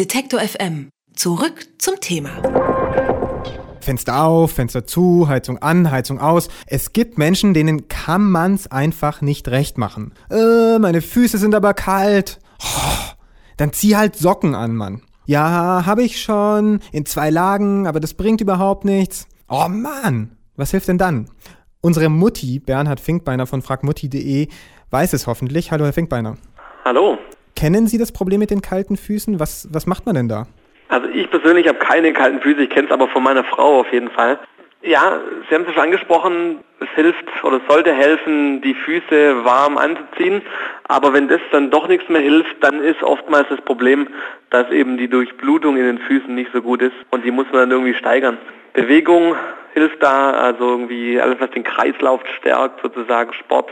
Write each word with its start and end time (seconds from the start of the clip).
Detektor 0.00 0.40
FM. 0.40 0.88
Zurück 1.14 1.66
zum 1.76 2.00
Thema. 2.00 2.30
Fenster 3.82 4.24
auf, 4.24 4.52
Fenster 4.52 4.86
zu, 4.86 5.28
Heizung 5.28 5.58
an, 5.58 5.90
Heizung 5.90 6.18
aus. 6.18 6.48
Es 6.66 6.94
gibt 6.94 7.18
Menschen, 7.18 7.52
denen 7.52 7.86
kann 7.88 8.22
man's 8.30 8.66
einfach 8.66 9.20
nicht 9.20 9.48
recht 9.48 9.76
machen. 9.76 10.14
Äh, 10.30 10.78
meine 10.78 11.02
Füße 11.02 11.36
sind 11.36 11.54
aber 11.54 11.74
kalt. 11.74 12.38
Oh, 12.62 13.12
dann 13.58 13.74
zieh 13.74 13.94
halt 13.94 14.16
Socken 14.16 14.54
an, 14.54 14.74
Mann. 14.74 15.02
Ja, 15.26 15.82
habe 15.84 16.02
ich 16.02 16.22
schon, 16.22 16.80
in 16.92 17.04
zwei 17.04 17.28
Lagen, 17.28 17.86
aber 17.86 18.00
das 18.00 18.14
bringt 18.14 18.40
überhaupt 18.40 18.86
nichts. 18.86 19.28
Oh 19.50 19.68
Mann, 19.68 20.34
was 20.56 20.70
hilft 20.70 20.88
denn 20.88 20.96
dann? 20.96 21.28
Unsere 21.82 22.08
Mutti, 22.08 22.58
Bernhard 22.58 23.00
Finkbeiner 23.00 23.46
von 23.46 23.60
fragmutti.de, 23.60 24.48
weiß 24.88 25.12
es 25.12 25.26
hoffentlich. 25.26 25.72
Hallo, 25.72 25.84
Herr 25.84 25.92
Finkbeiner. 25.92 26.38
Hallo. 26.86 27.18
Kennen 27.60 27.86
Sie 27.86 27.98
das 27.98 28.10
Problem 28.10 28.40
mit 28.40 28.50
den 28.50 28.62
kalten 28.62 28.96
Füßen? 28.96 29.38
Was, 29.38 29.68
was 29.70 29.86
macht 29.86 30.06
man 30.06 30.14
denn 30.14 30.28
da? 30.28 30.46
Also 30.88 31.08
ich 31.08 31.30
persönlich 31.30 31.68
habe 31.68 31.78
keine 31.78 32.14
kalten 32.14 32.40
Füße, 32.40 32.62
ich 32.62 32.70
kenne 32.70 32.86
es 32.86 32.90
aber 32.90 33.06
von 33.08 33.22
meiner 33.22 33.44
Frau 33.44 33.80
auf 33.80 33.92
jeden 33.92 34.10
Fall. 34.10 34.38
Ja, 34.80 35.20
Sie 35.46 35.54
haben 35.54 35.66
es 35.68 35.74
schon 35.74 35.82
angesprochen, 35.82 36.60
es 36.80 36.88
hilft 36.94 37.26
oder 37.44 37.60
sollte 37.68 37.92
helfen, 37.92 38.62
die 38.62 38.72
Füße 38.72 39.44
warm 39.44 39.76
anzuziehen. 39.76 40.40
Aber 40.88 41.12
wenn 41.12 41.28
das 41.28 41.42
dann 41.52 41.70
doch 41.70 41.86
nichts 41.86 42.08
mehr 42.08 42.22
hilft, 42.22 42.64
dann 42.64 42.80
ist 42.80 43.02
oftmals 43.02 43.46
das 43.50 43.60
Problem, 43.60 44.08
dass 44.48 44.70
eben 44.70 44.96
die 44.96 45.08
Durchblutung 45.08 45.76
in 45.76 45.84
den 45.84 45.98
Füßen 45.98 46.34
nicht 46.34 46.50
so 46.54 46.62
gut 46.62 46.80
ist 46.80 46.96
und 47.10 47.26
die 47.26 47.30
muss 47.30 47.44
man 47.52 47.68
dann 47.68 47.72
irgendwie 47.72 47.94
steigern. 47.94 48.38
Bewegung 48.72 49.34
hilft 49.74 50.02
da, 50.02 50.30
also 50.30 50.66
irgendwie 50.66 51.20
alles, 51.20 51.38
was 51.40 51.50
den 51.50 51.64
Kreislauf 51.64 52.22
stärkt, 52.38 52.80
sozusagen 52.80 53.34
Sport, 53.34 53.70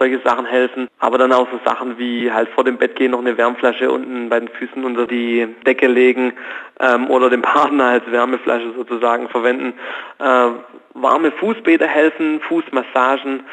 solche 0.00 0.20
Sachen 0.24 0.46
helfen. 0.46 0.88
Aber 0.98 1.18
dann 1.18 1.32
auch 1.32 1.46
so 1.52 1.60
Sachen 1.64 1.98
wie 1.98 2.32
halt 2.32 2.48
vor 2.48 2.64
dem 2.64 2.78
Bett 2.78 2.96
gehen, 2.96 3.12
noch 3.12 3.20
eine 3.20 3.36
Wärmflasche 3.36 3.90
unten 3.90 4.28
bei 4.28 4.40
den 4.40 4.48
Füßen 4.48 4.82
unter 4.82 5.06
die 5.06 5.46
Decke 5.66 5.86
legen 5.86 6.32
ähm, 6.80 7.08
oder 7.10 7.30
den 7.30 7.42
Partner 7.42 7.84
als 7.84 8.10
Wärmeflasche 8.10 8.72
sozusagen 8.76 9.28
verwenden. 9.28 9.74
Äh, 10.18 10.48
warme 10.94 11.30
Fußbäder 11.32 11.86
helfen, 11.86 12.40
Fußmassagen. 12.40 13.44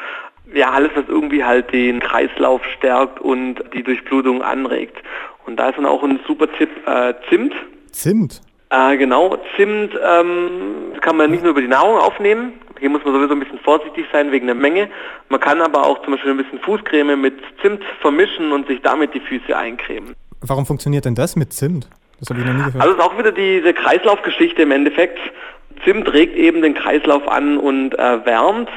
Ja, 0.54 0.70
alles, 0.70 0.90
was 0.94 1.04
irgendwie 1.06 1.44
halt 1.44 1.72
den 1.72 2.00
Kreislauf 2.00 2.64
stärkt 2.78 3.20
und 3.20 3.62
die 3.74 3.82
Durchblutung 3.82 4.42
anregt. 4.42 4.96
Und 5.44 5.56
da 5.56 5.68
ist 5.68 5.76
dann 5.76 5.84
auch 5.86 6.02
ein 6.02 6.20
super 6.26 6.50
Tipp, 6.52 6.70
äh, 6.86 7.12
Zimt. 7.28 7.54
Zimt? 7.92 8.40
Äh, 8.70 8.96
genau, 8.96 9.36
Zimt 9.56 9.92
ähm, 10.02 10.92
kann 11.02 11.16
man 11.16 11.30
nicht 11.30 11.42
nur 11.42 11.50
über 11.52 11.60
die 11.60 11.68
Nahrung 11.68 11.98
aufnehmen, 11.98 12.54
hier 12.78 12.90
muss 12.90 13.04
man 13.04 13.14
sowieso 13.14 13.32
ein 13.32 13.40
bisschen 13.40 13.58
vorsichtig 13.60 14.06
sein 14.12 14.32
wegen 14.32 14.46
der 14.46 14.54
Menge. 14.54 14.88
Man 15.28 15.40
kann 15.40 15.60
aber 15.60 15.86
auch 15.86 16.02
zum 16.02 16.14
Beispiel 16.14 16.32
ein 16.32 16.36
bisschen 16.36 16.60
Fußcreme 16.60 17.20
mit 17.20 17.34
Zimt 17.62 17.82
vermischen 18.00 18.52
und 18.52 18.66
sich 18.66 18.80
damit 18.82 19.14
die 19.14 19.20
Füße 19.20 19.56
eincremen. 19.56 20.14
Warum 20.40 20.66
funktioniert 20.66 21.04
denn 21.04 21.14
das 21.14 21.36
mit 21.36 21.52
Zimt? 21.52 21.88
Das 22.20 22.30
habe 22.30 22.40
ich 22.40 22.46
noch 22.46 22.52
nie 22.52 22.64
gehört. 22.64 22.80
Also 22.80 22.94
ist 22.94 23.00
auch 23.00 23.18
wieder 23.18 23.32
diese 23.32 23.72
Kreislaufgeschichte 23.74 24.62
im 24.62 24.70
Endeffekt. 24.70 25.18
Zimt 25.84 26.12
regt 26.12 26.36
eben 26.36 26.62
den 26.62 26.74
Kreislauf 26.74 27.28
an 27.28 27.58
und 27.58 27.98
äh, 27.98 28.24
wärmt. 28.24 28.68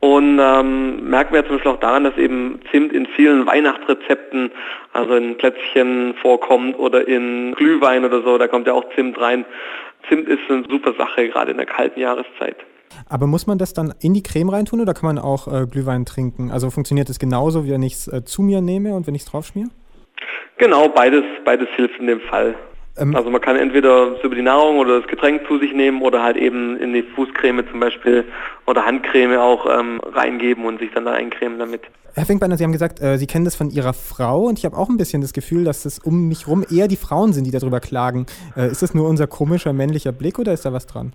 Und 0.00 0.38
ähm, 0.38 1.10
merken 1.10 1.34
wir 1.34 1.44
zum 1.44 1.56
Beispiel 1.56 1.72
auch 1.72 1.80
daran, 1.80 2.04
dass 2.04 2.16
eben 2.16 2.60
Zimt 2.70 2.92
in 2.92 3.06
vielen 3.06 3.46
Weihnachtsrezepten, 3.46 4.52
also 4.92 5.14
in 5.16 5.36
Plätzchen 5.36 6.14
vorkommt 6.22 6.78
oder 6.78 7.08
in 7.08 7.52
Glühwein 7.54 8.04
oder 8.04 8.22
so, 8.22 8.38
da 8.38 8.46
kommt 8.46 8.68
ja 8.68 8.74
auch 8.74 8.84
Zimt 8.94 9.20
rein. 9.20 9.44
Zimt 10.08 10.28
ist 10.28 10.38
eine 10.48 10.64
super 10.70 10.94
Sache, 10.94 11.28
gerade 11.28 11.50
in 11.50 11.56
der 11.56 11.66
kalten 11.66 11.98
Jahreszeit. 11.98 12.56
Aber 13.08 13.26
muss 13.26 13.46
man 13.46 13.58
das 13.58 13.72
dann 13.72 13.94
in 14.00 14.14
die 14.14 14.22
Creme 14.22 14.50
reintun 14.50 14.80
oder 14.80 14.94
kann 14.94 15.14
man 15.14 15.18
auch 15.18 15.48
äh, 15.48 15.66
Glühwein 15.66 16.04
trinken? 16.04 16.50
Also 16.50 16.70
funktioniert 16.70 17.08
es 17.10 17.18
genauso, 17.18 17.64
wie 17.64 17.70
wenn 17.70 17.82
ich 17.82 17.94
es 17.94 18.08
äh, 18.08 18.24
zu 18.24 18.42
mir 18.42 18.60
nehme 18.60 18.94
und 18.94 19.06
wenn 19.06 19.14
ich 19.14 19.22
es 19.22 19.30
draufschmiere? 19.30 19.70
Genau, 20.58 20.88
beides, 20.88 21.22
beides 21.44 21.68
hilft 21.76 21.98
in 22.00 22.06
dem 22.06 22.20
Fall. 22.20 22.54
Ähm, 22.98 23.14
also 23.14 23.30
man 23.30 23.40
kann 23.40 23.56
entweder 23.56 24.22
über 24.22 24.34
die 24.34 24.42
Nahrung 24.42 24.78
oder 24.78 25.00
das 25.00 25.08
Getränk 25.08 25.46
zu 25.46 25.58
sich 25.58 25.72
nehmen 25.72 26.02
oder 26.02 26.22
halt 26.22 26.36
eben 26.36 26.76
in 26.78 26.92
die 26.92 27.02
Fußcreme 27.02 27.64
zum 27.70 27.80
Beispiel 27.80 28.24
oder 28.66 28.84
Handcreme 28.84 29.38
auch 29.38 29.66
ähm, 29.66 30.00
reingeben 30.04 30.64
und 30.64 30.80
sich 30.80 30.90
dann 30.92 31.04
da 31.04 31.12
eincremen 31.12 31.58
damit. 31.58 31.82
Herr 32.14 32.26
Finkbeiner, 32.26 32.56
Sie 32.56 32.64
haben 32.64 32.72
gesagt, 32.72 33.00
äh, 33.00 33.16
Sie 33.16 33.26
kennen 33.26 33.44
das 33.44 33.54
von 33.54 33.70
Ihrer 33.70 33.92
Frau 33.92 34.46
und 34.46 34.58
ich 34.58 34.64
habe 34.64 34.76
auch 34.76 34.88
ein 34.88 34.96
bisschen 34.96 35.22
das 35.22 35.32
Gefühl, 35.32 35.64
dass 35.64 35.84
es 35.84 36.00
um 36.00 36.26
mich 36.26 36.46
herum 36.46 36.64
eher 36.68 36.88
die 36.88 36.96
Frauen 36.96 37.32
sind, 37.32 37.44
die 37.44 37.52
darüber 37.52 37.78
klagen. 37.78 38.26
Äh, 38.56 38.68
ist 38.68 38.82
das 38.82 38.94
nur 38.94 39.08
unser 39.08 39.28
komischer 39.28 39.72
männlicher 39.72 40.10
Blick 40.10 40.38
oder 40.38 40.52
ist 40.52 40.64
da 40.64 40.72
was 40.72 40.86
dran? 40.86 41.12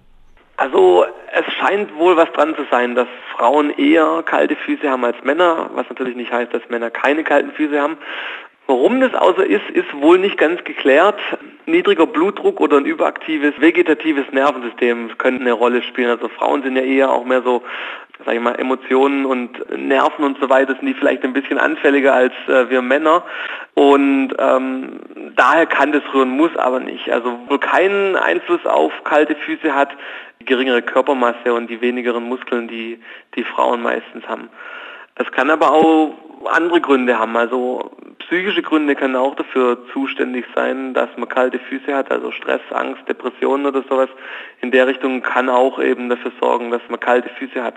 Also 0.56 1.06
es 1.34 1.52
scheint 1.54 1.96
wohl 1.96 2.16
was 2.16 2.32
dran 2.32 2.56
zu 2.56 2.64
sein, 2.70 2.94
dass 2.96 3.08
Frauen 3.36 3.72
eher 3.72 4.24
kalte 4.24 4.56
Füße 4.56 4.90
haben 4.90 5.04
als 5.04 5.18
Männer, 5.24 5.72
was 5.74 5.90
natürlich 5.90 6.16
nicht 6.16 6.32
heißt, 6.32 6.54
dass 6.54 6.62
Männer 6.70 6.92
keine 6.92 7.24
kalten 7.24 7.52
Füße 7.52 7.82
haben. 7.82 7.98
Warum 8.68 9.02
das 9.02 9.14
außer 9.14 9.46
ist, 9.46 9.70
ist 9.72 9.94
wohl 9.94 10.20
nicht 10.20 10.38
ganz 10.38 10.64
geklärt. 10.64 11.20
Niedriger 11.66 12.06
Blutdruck 12.06 12.62
oder 12.62 12.78
ein 12.78 12.86
überaktives 12.86 13.54
vegetatives 13.60 14.26
Nervensystem 14.32 15.18
können 15.18 15.42
eine 15.42 15.52
Rolle 15.52 15.82
spielen. 15.82 16.10
Also 16.10 16.30
Frauen 16.30 16.64
sind 16.64 16.78
ja 16.78 16.84
eher 16.84 17.12
auch 17.12 17.26
mehr 17.26 17.42
so, 17.42 17.64
sag 18.26 18.36
ich 18.36 18.40
mal, 18.40 18.56
Emotionen 18.56 19.26
und 19.26 19.58
Nerven 19.76 20.24
und 20.24 20.40
so 20.40 20.50
weiter, 20.50 20.76
sind 20.76 20.86
die 20.86 20.94
vielleicht 20.94 21.24
ein 21.24 21.34
bisschen 21.34 21.58
anfälliger 21.58 22.14
als 22.14 22.34
äh, 22.48 22.70
wir 22.70 22.82
Männer. 22.82 23.24
Und 23.74 24.34
ähm, 24.40 25.00
daher 25.36 25.66
kann 25.66 25.92
das 25.92 26.04
rühren, 26.14 26.30
muss 26.30 26.56
aber 26.56 26.80
nicht. 26.80 27.12
Also 27.12 27.38
wohl 27.50 27.60
keinen 27.60 28.16
Einfluss 28.16 28.66
auf 28.66 28.94
kalte 29.04 29.36
Füße 29.36 29.76
hat, 29.76 29.90
die 30.44 30.46
geringere 30.46 30.82
Körpermasse 30.82 31.54
und 31.54 31.70
die 31.70 31.80
wenigeren 31.82 32.24
Muskeln, 32.24 32.68
die 32.68 33.00
die 33.36 33.44
Frauen 33.44 33.82
meistens 33.82 34.28
haben. 34.28 34.50
Es 35.16 35.32
kann 35.32 35.50
aber 35.50 35.72
auch 35.72 36.14
andere 36.52 36.82
Gründe 36.82 37.18
haben. 37.18 37.38
Also 37.38 37.92
psychische 38.20 38.62
Gründe 38.62 38.96
können 38.96 39.16
auch 39.16 39.36
dafür 39.36 39.78
zuständig 39.94 40.46
sein, 40.54 40.94
dass 40.94 41.10
man 41.18 41.30
kalte 41.30 41.60
Füße 41.60 41.96
hat, 41.96 42.12
also 42.12 42.32
Stress, 42.32 42.62
Angst, 42.72 43.08
Depressionen 43.08 43.66
oder 43.66 43.84
sowas. 43.84 44.10
In 44.62 44.72
der 44.72 44.88
Richtung 44.88 45.22
kann 45.22 45.50
auch 45.50 45.80
eben 45.80 46.10
dafür 46.10 46.32
sorgen, 46.42 46.72
dass 46.72 46.82
man 46.90 47.00
kalte 47.00 47.30
Füße 47.30 47.64
hat. 47.64 47.76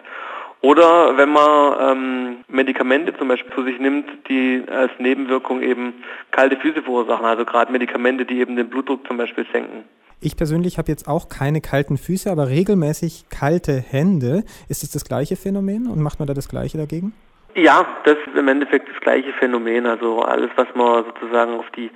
Oder 0.63 1.17
wenn 1.17 1.29
man 1.29 1.77
ähm, 1.81 2.37
Medikamente 2.49 3.17
zum 3.17 3.29
Beispiel 3.29 3.53
zu 3.55 3.63
sich 3.63 3.79
nimmt, 3.79 4.09
die 4.29 4.65
als 4.69 4.91
Nebenwirkung 4.99 5.63
eben 5.63 6.03
kalte 6.31 6.57
Füße 6.57 6.83
verursachen, 6.83 7.27
also 7.27 7.45
gerade 7.45 7.71
Medikamente, 7.71 8.25
die 8.25 8.41
eben 8.41 8.57
den 8.57 8.69
Blutdruck 8.69 9.07
zum 9.07 9.19
Beispiel 9.19 9.47
senken. 9.53 9.85
Ich 10.21 10.37
persönlich 10.37 10.79
habe 10.79 10.91
jetzt 10.91 11.09
auch 11.09 11.29
keine 11.29 11.61
kalten 11.61 11.99
Füße, 11.99 12.31
aber 12.31 12.49
regelmäßig 12.49 13.27
kalte 13.29 13.73
Hände. 13.73 14.45
Ist 14.69 14.83
es 14.83 14.91
das 14.91 15.05
gleiche 15.05 15.37
Phänomen 15.37 15.87
und 15.87 16.01
macht 16.01 16.19
man 16.19 16.27
da 16.27 16.33
das 16.33 16.49
gleiche 16.49 16.79
dagegen? 16.79 17.13
Ja, 17.55 17.87
das 18.05 18.17
ist 18.27 18.37
im 18.37 18.49
Endeffekt 18.49 18.89
das 18.89 19.01
gleiche 19.01 19.33
Phänomen. 19.35 19.87
Also 19.87 20.23
alles, 20.23 20.51
was 20.57 20.67
man 20.75 21.05
sozusagen 21.05 21.53
auf 21.53 21.67
die 21.77 21.91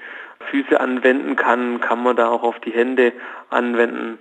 Füße 0.51 0.79
anwenden 0.79 1.37
kann, 1.37 1.81
kann 1.81 2.03
man 2.03 2.17
da 2.17 2.29
auch 2.29 2.43
auf 2.43 2.59
die 2.61 2.73
Hände 2.73 3.13
anwenden. 3.49 4.19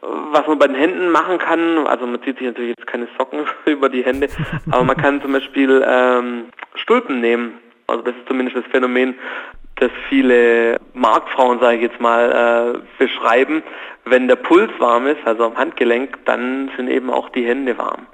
Was 0.00 0.46
man 0.46 0.58
bei 0.58 0.66
den 0.66 0.76
Händen 0.76 1.10
machen 1.10 1.38
kann, 1.38 1.86
also 1.86 2.06
man 2.06 2.22
zieht 2.22 2.38
sich 2.38 2.46
natürlich 2.46 2.74
jetzt 2.76 2.86
keine 2.86 3.08
Socken 3.16 3.46
über 3.66 3.88
die 3.88 4.04
Hände, 4.04 4.28
aber 4.70 4.84
man 4.84 4.96
kann 4.96 5.22
zum 5.22 5.32
Beispiel 5.32 5.84
ähm, 5.86 6.46
Stulpen 6.74 7.20
nehmen. 7.20 7.54
Also 7.88 8.02
das 8.02 8.14
ist 8.16 8.26
zumindest 8.26 8.56
das 8.56 8.64
Phänomen, 8.70 9.14
das 9.76 9.90
viele 10.08 10.78
Marktfrauen, 10.94 11.60
sage 11.60 11.76
ich 11.76 11.82
jetzt 11.82 12.00
mal, 12.00 12.76
äh, 12.76 12.78
beschreiben. 12.98 13.62
Wenn 14.04 14.28
der 14.28 14.36
Puls 14.36 14.70
warm 14.78 15.06
ist, 15.06 15.24
also 15.24 15.44
am 15.44 15.56
Handgelenk, 15.56 16.18
dann 16.24 16.70
sind 16.76 16.88
eben 16.88 17.10
auch 17.10 17.28
die 17.30 17.46
Hände 17.46 17.76
warm. 17.76 18.06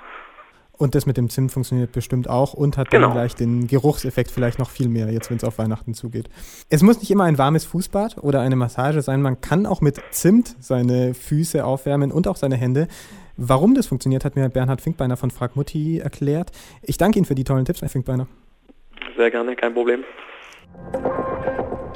Und 0.82 0.96
das 0.96 1.06
mit 1.06 1.16
dem 1.16 1.28
Zimt 1.28 1.52
funktioniert 1.52 1.92
bestimmt 1.92 2.28
auch 2.28 2.54
und 2.54 2.76
hat 2.76 2.90
genau. 2.90 3.08
dann 3.08 3.16
gleich 3.16 3.36
den 3.36 3.68
Geruchseffekt 3.68 4.32
vielleicht 4.32 4.58
noch 4.58 4.68
viel 4.68 4.88
mehr, 4.88 5.12
jetzt 5.12 5.30
wenn 5.30 5.36
es 5.36 5.44
auf 5.44 5.58
Weihnachten 5.58 5.94
zugeht. 5.94 6.28
Es 6.70 6.82
muss 6.82 6.98
nicht 6.98 7.10
immer 7.10 7.24
ein 7.24 7.38
warmes 7.38 7.64
Fußbad 7.66 8.18
oder 8.18 8.40
eine 8.40 8.56
Massage 8.56 9.00
sein. 9.00 9.22
Man 9.22 9.40
kann 9.40 9.66
auch 9.66 9.80
mit 9.80 10.00
Zimt 10.10 10.56
seine 10.58 11.14
Füße 11.14 11.64
aufwärmen 11.64 12.10
und 12.10 12.26
auch 12.26 12.36
seine 12.36 12.56
Hände. 12.56 12.88
Warum 13.36 13.74
das 13.74 13.86
funktioniert, 13.86 14.24
hat 14.24 14.34
mir 14.34 14.48
Bernhard 14.48 14.80
Finkbeiner 14.80 15.16
von 15.16 15.30
Frag 15.30 15.54
Mutti 15.54 15.98
erklärt. 15.98 16.50
Ich 16.82 16.98
danke 16.98 17.18
Ihnen 17.18 17.26
für 17.26 17.36
die 17.36 17.44
tollen 17.44 17.64
Tipps, 17.64 17.80
Herr 17.80 17.88
Finkbeiner. 17.88 18.26
Sehr 19.16 19.30
gerne, 19.30 19.54
kein 19.54 19.74
Problem. 19.74 20.02